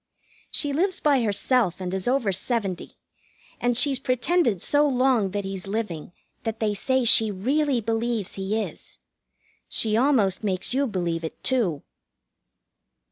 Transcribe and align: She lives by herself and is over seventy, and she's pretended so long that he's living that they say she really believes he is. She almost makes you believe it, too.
She 0.49 0.73
lives 0.73 0.99
by 0.99 1.21
herself 1.21 1.79
and 1.79 1.93
is 1.93 2.07
over 2.07 2.31
seventy, 2.31 2.97
and 3.59 3.77
she's 3.77 3.99
pretended 3.99 4.63
so 4.63 4.87
long 4.87 5.29
that 5.29 5.45
he's 5.45 5.67
living 5.67 6.11
that 6.41 6.59
they 6.59 6.73
say 6.73 7.05
she 7.05 7.29
really 7.29 7.81
believes 7.81 8.33
he 8.33 8.59
is. 8.63 8.97
She 9.69 9.95
almost 9.95 10.43
makes 10.43 10.73
you 10.73 10.87
believe 10.87 11.23
it, 11.23 11.43
too. 11.43 11.83